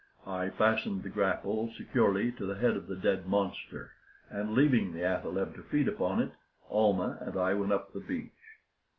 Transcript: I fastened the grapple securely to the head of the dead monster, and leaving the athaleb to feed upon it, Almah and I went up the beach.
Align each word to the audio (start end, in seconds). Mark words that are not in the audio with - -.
I 0.25 0.49
fastened 0.49 1.03
the 1.03 1.09
grapple 1.09 1.71
securely 1.77 2.31
to 2.31 2.47
the 2.47 2.57
head 2.57 2.75
of 2.75 2.87
the 2.87 2.95
dead 2.95 3.27
monster, 3.27 3.91
and 4.31 4.55
leaving 4.55 4.93
the 4.93 5.05
athaleb 5.05 5.53
to 5.53 5.61
feed 5.61 5.87
upon 5.87 6.19
it, 6.23 6.31
Almah 6.71 7.19
and 7.21 7.37
I 7.37 7.53
went 7.53 7.71
up 7.71 7.93
the 7.93 7.99
beach. 7.99 8.33